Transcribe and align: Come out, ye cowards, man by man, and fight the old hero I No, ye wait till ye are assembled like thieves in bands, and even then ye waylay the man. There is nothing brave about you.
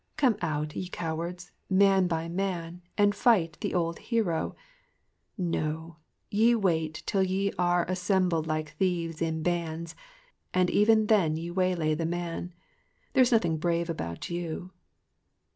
Come 0.17 0.35
out, 0.41 0.75
ye 0.75 0.87
cowards, 0.87 1.51
man 1.69 2.07
by 2.07 2.27
man, 2.27 2.81
and 2.97 3.13
fight 3.13 3.59
the 3.61 3.75
old 3.75 3.99
hero 3.99 4.55
I 4.57 4.61
No, 5.37 5.97
ye 6.31 6.55
wait 6.55 7.03
till 7.05 7.21
ye 7.21 7.53
are 7.59 7.85
assembled 7.87 8.47
like 8.47 8.71
thieves 8.77 9.21
in 9.21 9.43
bands, 9.43 9.95
and 10.55 10.71
even 10.71 11.05
then 11.05 11.37
ye 11.37 11.51
waylay 11.51 11.93
the 11.93 12.07
man. 12.07 12.51
There 13.13 13.21
is 13.21 13.31
nothing 13.31 13.57
brave 13.59 13.91
about 13.91 14.27
you. 14.31 14.71